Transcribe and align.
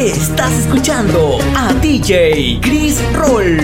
Estás 0.00 0.52
escuchando 0.60 1.38
a 1.54 1.74
DJ 1.74 2.58
Chris 2.62 2.98
Roll. 3.12 3.58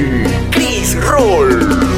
Chris 0.50 0.94
Roll. 1.00 1.95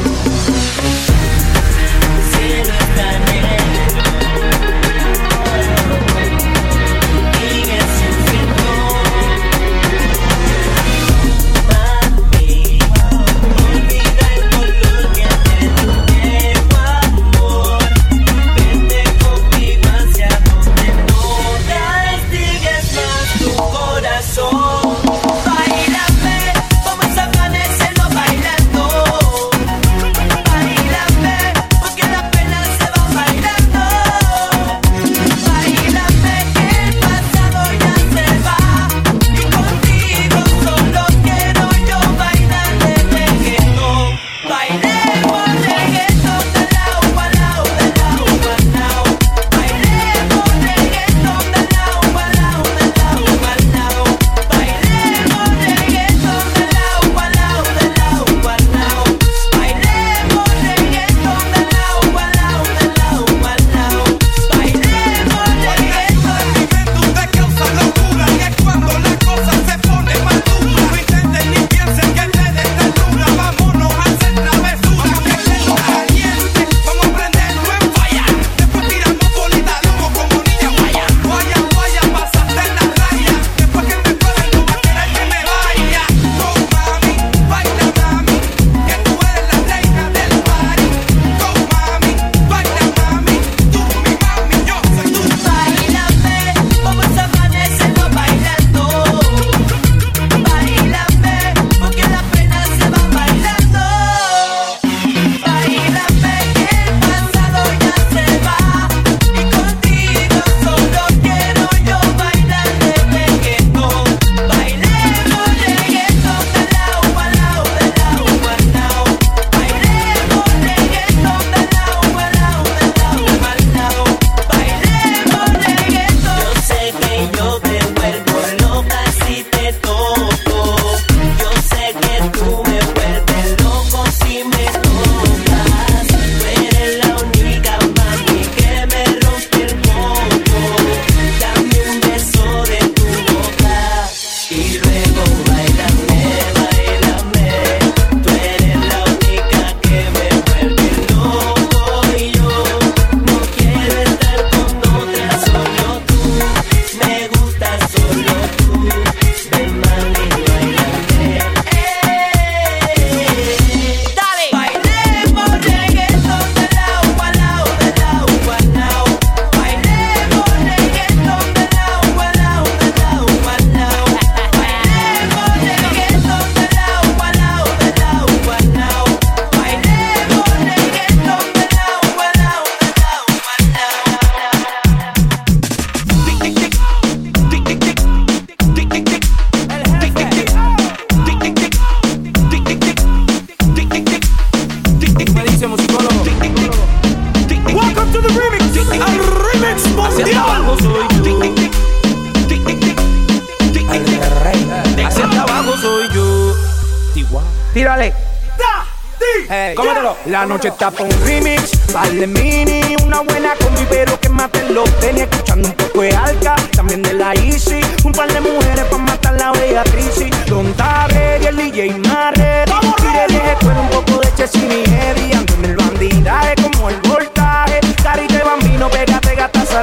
La 210.25 210.45
noche 210.45 210.67
está 210.67 210.91
por 210.91 211.07
un 211.07 211.25
remix, 211.25 211.71
vale 211.91 212.27
mini, 212.27 212.95
una 213.03 213.21
buena 213.21 213.55
combi, 213.55 213.85
pero 213.89 214.19
que 214.19 214.29
mate 214.29 214.69
los 214.69 214.87
tenis, 214.99 215.23
escuchando 215.23 215.69
un 215.69 215.73
poco 215.73 216.01
de 216.01 216.15
alca, 216.15 216.55
también 216.71 217.01
de 217.01 217.13
la 217.13 217.33
Easy, 217.33 217.81
un 218.03 218.11
par 218.11 218.31
de 218.31 218.41
mujeres 218.41 218.85
para 218.85 219.03
matar 219.03 219.33
la 219.33 219.51
Beatriz, 219.51 220.29
Don 220.47 220.71
Tabre 220.73 221.39
y 221.41 221.45
el 221.47 221.57
DJ 221.57 221.97
Marre, 222.07 222.65
y 222.67 223.31
le 223.31 223.51
escuela 223.53 223.81
un 223.81 223.89
poco 223.89 224.21
de 224.21 224.33
Chessini 224.35 224.83
Heavy, 224.85 225.33
ando 225.33 225.53
en 225.55 225.65
el 225.65 225.75
bandidaje 225.75 226.55
como 226.61 226.89
el 226.89 227.01
voltaje, 227.01 227.79
carita 228.03 228.43
bambino, 228.43 228.87
pégate 228.89 229.11
gata 229.11 229.18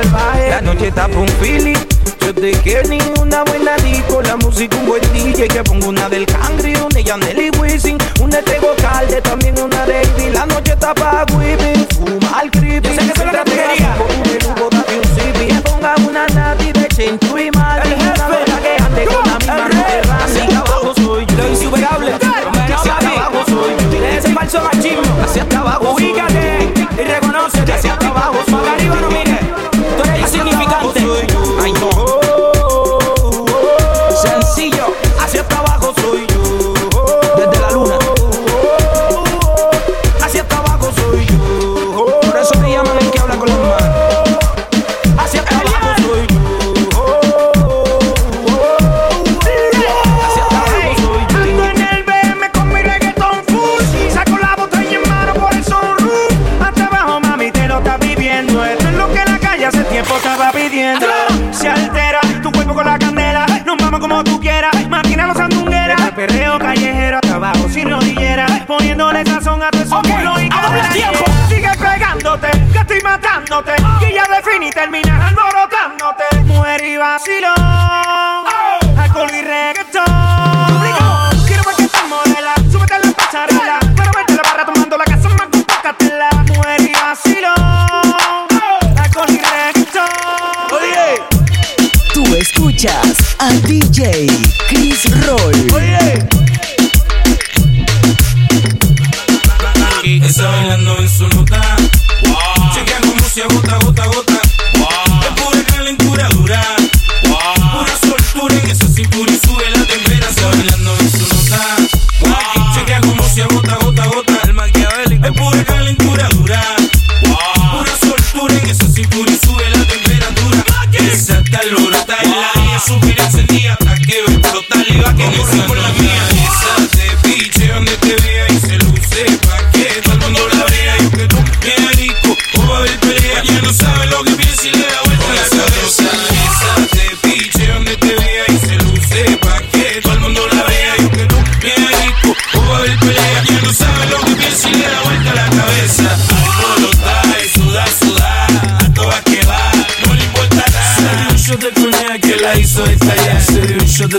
la 0.05 0.61
noche 0.61 0.89
está 0.89 1.09
por 1.09 1.19
un 1.19 1.29
feeling, 1.41 1.77
yo 2.21 2.35
te 2.35 2.53
quiero 2.63 2.89
ni 2.89 2.99
una 3.19 3.45
buena 3.45 3.77
disco, 3.77 4.21
la 4.21 4.37
música 4.37 4.77
un 4.77 4.87
buen 4.87 5.01
DJ, 5.13 5.49
que 5.49 5.63
pongo 5.65 5.89
una 5.89 6.09
del 6.11 6.27
Cangri, 6.27 6.75
una 6.75 7.01
Yaneli 7.01 7.51
Wisin, 7.59 7.97
una 8.21 8.43
de 8.43 8.61
Calde, 8.83 9.23
también 9.23 9.59
una 9.59 9.87
de 9.87 10.31
la 10.33 10.45
noche 10.45 10.73
está 10.73 10.93
pa' 10.95 11.25
whipping, 11.33 11.76
de 69.71 69.87
su 69.87 69.95
okay, 69.95 70.49
tiempo. 70.93 71.25
Sigue 71.49 71.71
pegándote, 71.79 72.49
que 72.73 72.79
estoy 72.79 73.01
matándote. 73.01 73.73
Oh. 73.83 74.05
Y 74.05 74.15
ya 74.15 74.25
define 74.29 74.69
y 74.69 74.71
termina 74.71 75.29
alborotándote. 75.29 76.25
Mujer 76.45 76.85
y 76.85 76.97
vacilón, 76.97 77.55
oh. 77.59 79.01
alcohol 79.01 79.31
y 79.31 79.43
reggaetón. 79.43 80.05
Quiero 81.47 81.63
ver 81.65 81.77
que 81.77 81.89
te 81.89 82.03
modela, 82.09 82.55
súbete 82.71 82.95
a 82.95 82.99
la 82.99 83.13
pasarela. 83.13 83.79
Quiero 83.95 84.11
verte 84.15 84.35
la 84.35 84.43
barra 84.43 84.67
tomando 84.67 84.97
la 84.97 85.05
casa 85.05 85.29
más 85.31 85.49
con 85.49 85.63
pocatela. 85.63 86.31
Mujer 86.47 86.81
y 86.83 86.93
vacilón, 86.93 87.55
oh. 87.59 89.01
alcohol 89.03 89.31
y 89.31 89.39
reggaetón. 89.39 90.09
Oye, 90.73 91.23
tú 92.15 92.25
escuchas 92.37 93.37
a 93.39 93.51
DJ 93.67 94.29
Chris 94.69 95.27
Roll. 95.27 95.75
Oye. 95.75 95.96
absoluta. 101.19 101.66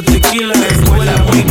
tequila, 0.02 0.54
escuela 0.70 1.16
muy 1.24 1.44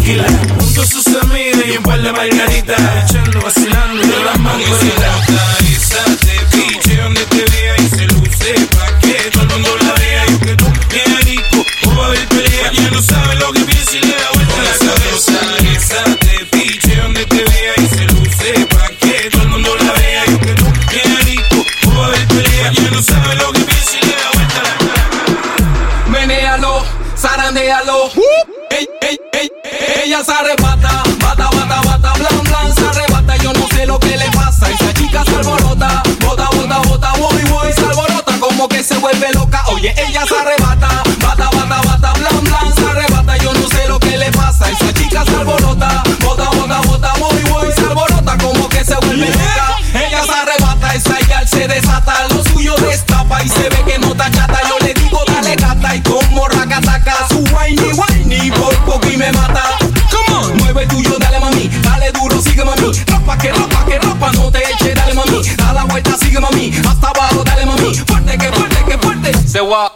ropa, 63.56 63.84
que 63.86 63.98
ropa 63.98 64.32
no 64.32 64.50
te 64.50 64.58
eche, 64.58 64.94
dale 64.94 65.14
mami. 65.14 65.42
Da 65.56 65.72
la 65.72 65.84
vuelta, 65.84 66.16
sigue 66.18 66.40
mami. 66.40 66.72
Hasta 66.88 67.08
abajo, 67.08 67.44
dale 67.44 67.66
mami. 67.66 67.94
Fuerte, 67.94 68.38
que 68.38 68.52
fuerte, 68.52 68.84
que 68.88 68.98
fuerte. 68.98 69.48
Se 69.48 69.60
va. 69.60 69.92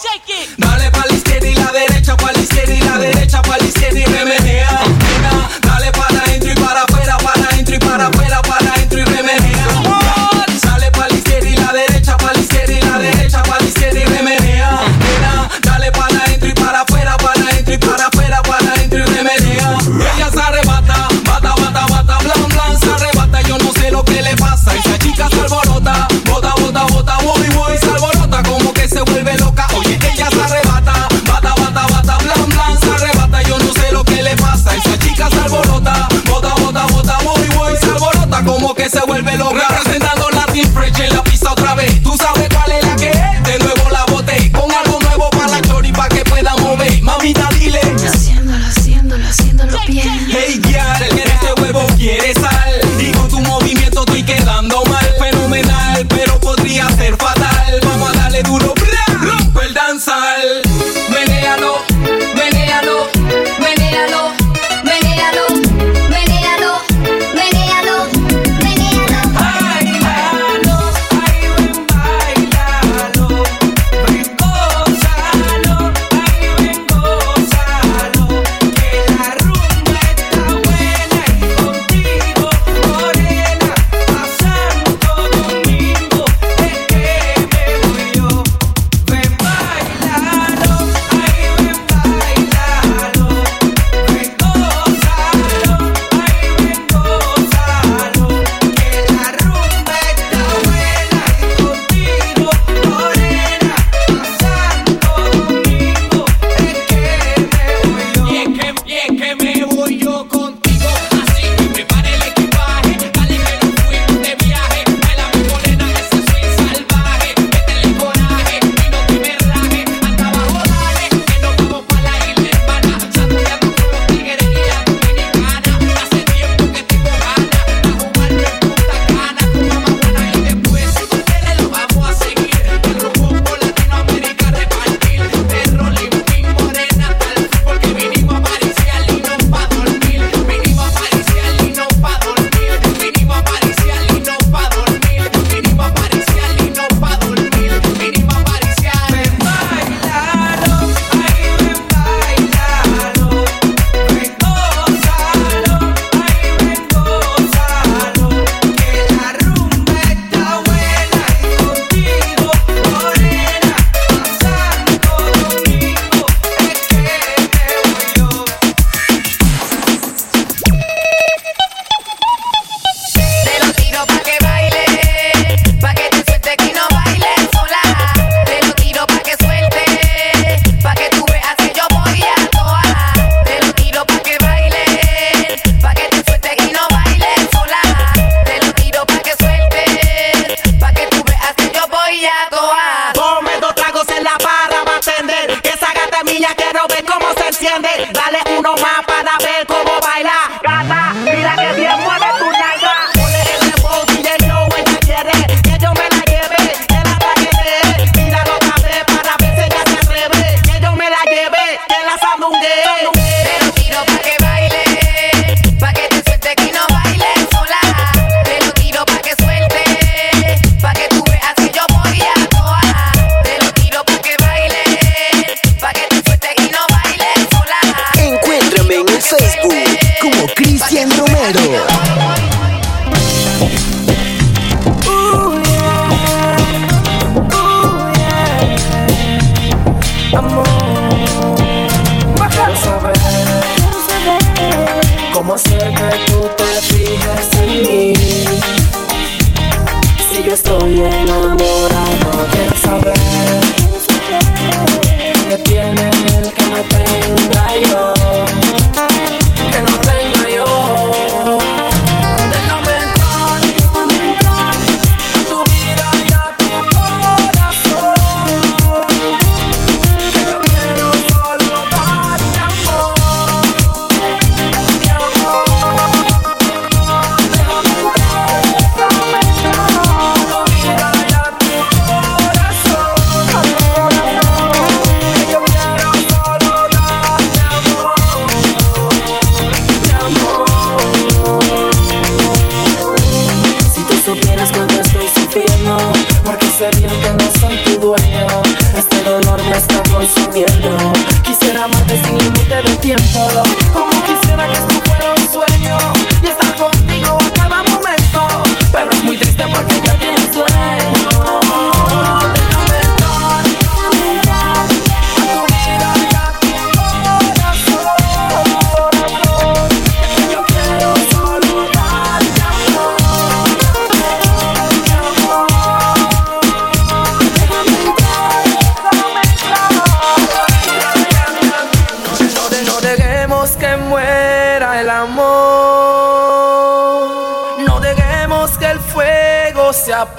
me 299.71 299.77
está 299.77 300.03
consumiendo. 300.11 301.13
Quisiera 301.45 301.85
amarte 301.85 302.21
sin 302.25 302.39
límite 302.39 302.83
de 302.83 302.97
tiempo. 302.97 304.10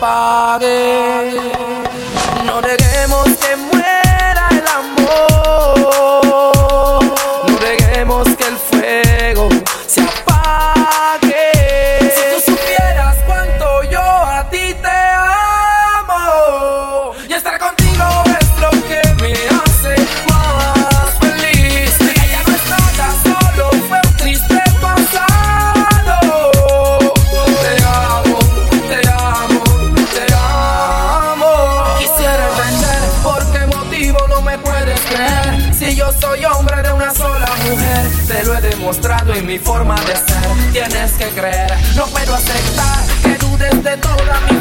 No 0.02 0.58
neguemos 2.60 3.28
que 3.38 3.56
muera 3.56 4.48
el 4.50 4.68
amor. 4.68 5.78
No 7.48 7.60
neguemos 7.60 8.28
que 8.36 8.48
el 8.48 8.58
fuego 8.58 9.48
se 9.86 10.02
apague. 10.02 11.41
mi 39.52 39.60
forma 39.60 39.96
de 39.96 40.16
ser. 40.16 40.72
Tienes 40.72 41.12
que 41.18 41.28
creer, 41.32 41.74
no 41.98 42.06
puedo 42.06 42.36
aceptar 42.36 43.04
que 43.22 43.36
dudes 43.46 43.84
de 43.84 43.98
toda 43.98 44.40
mi 44.50 44.61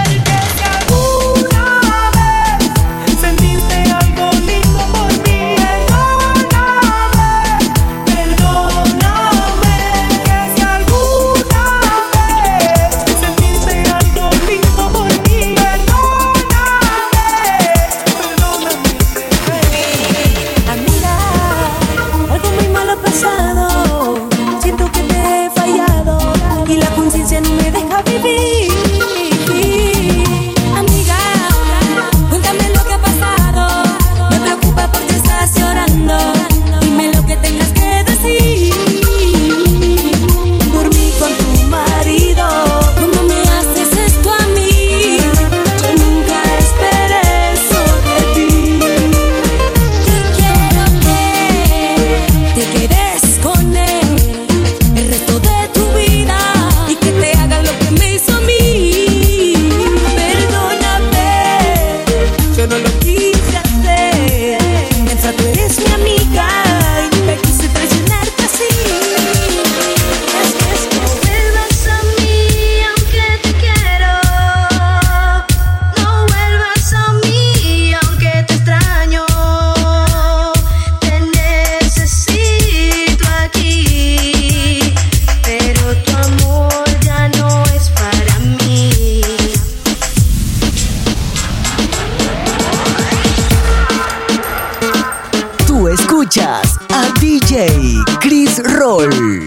a 96.37 97.11
DJ 97.19 98.01
Chris 98.21 98.61
Roll. 98.79 99.40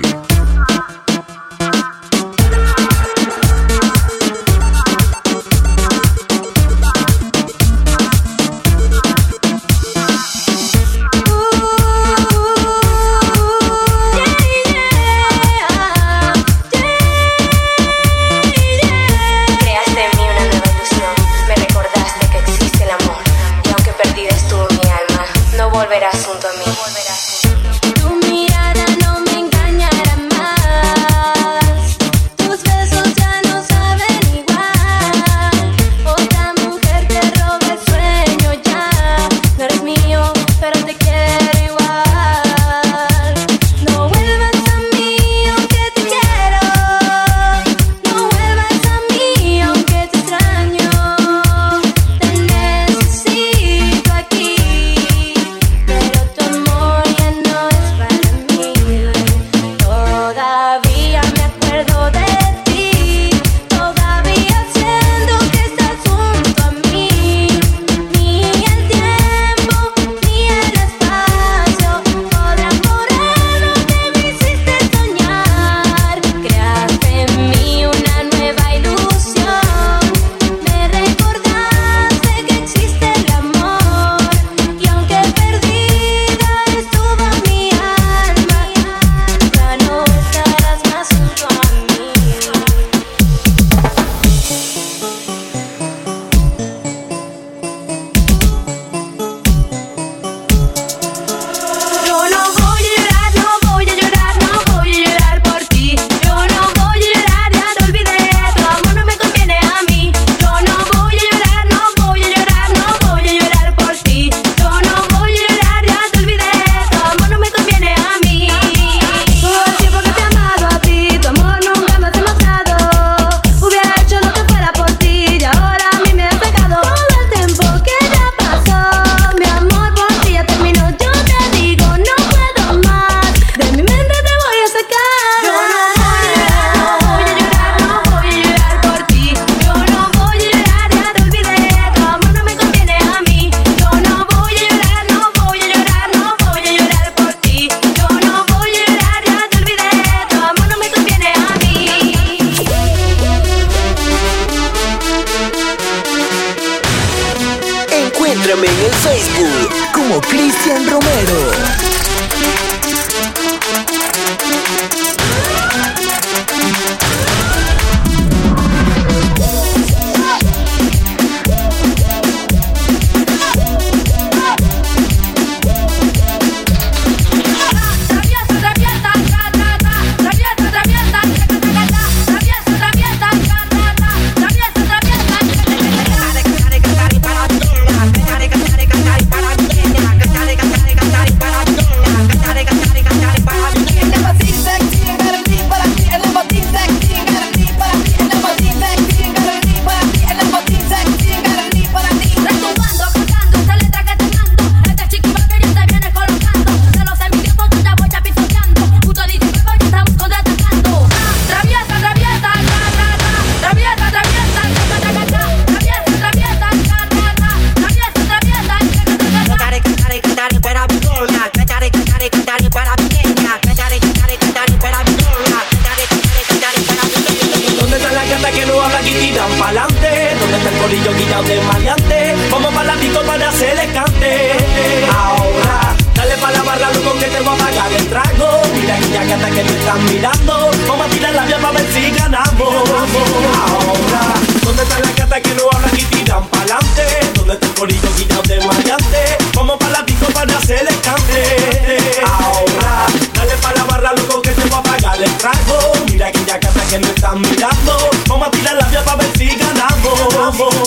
que 256.94 257.00
no 257.00 257.08
están 257.08 257.40
mirando. 257.40 258.10
Vamos 258.28 258.48
a 258.48 258.50
tirar 258.52 258.76
la 258.76 258.86
vía 258.86 259.04
para 259.04 259.16
ver 259.16 259.36
si 259.36 259.46
ganamos. 259.46 260.20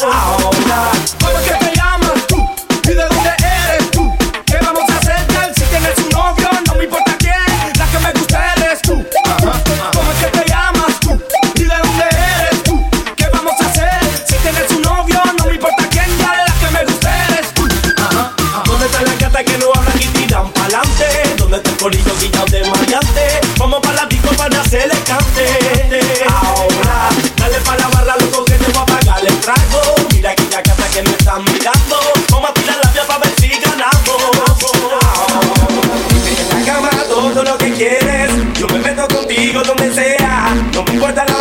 Ahora, 0.03 0.91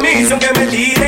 I'm 0.08 0.38
que 0.38 0.60
me 0.60 0.66
tire 0.70 1.05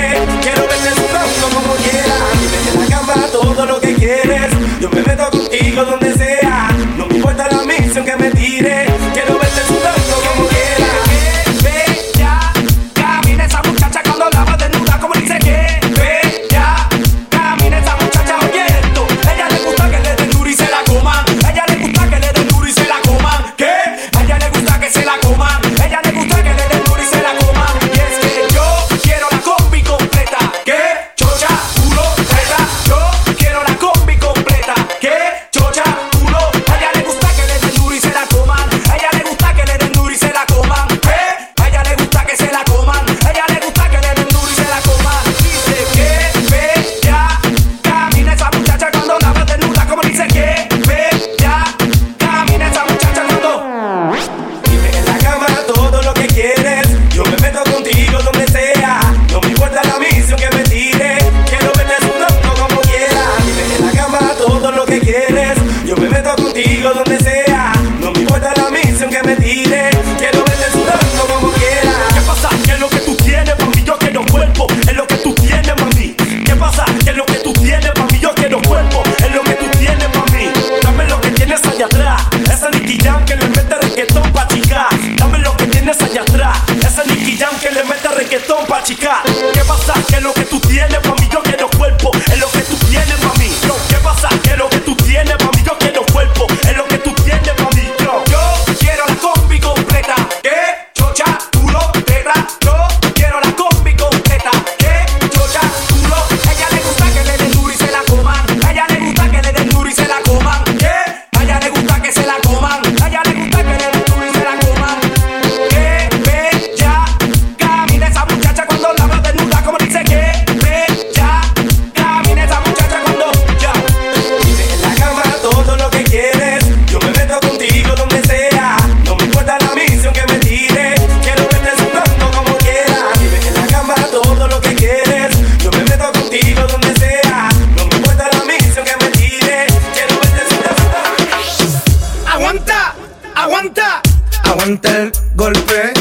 golpe. 145.35 145.93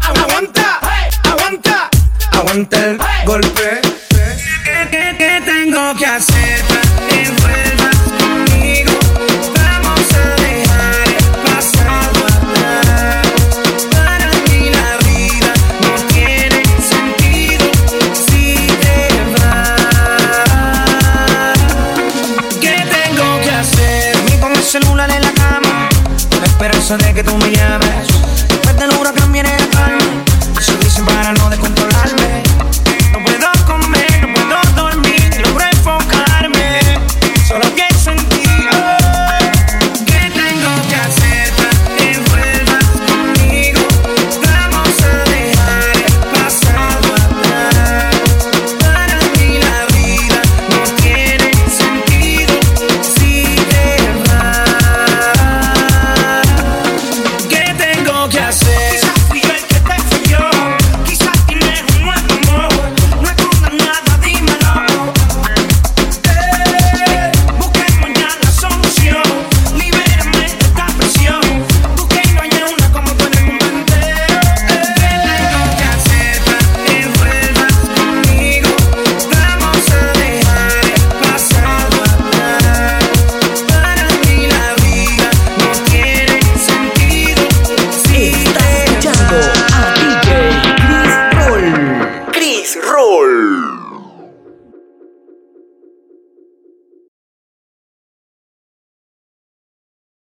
Aguanta, 0.00 0.80
aguanta, 1.24 1.88
aguanta 2.32 2.78
el 2.84 2.98
golpe. 3.24 3.79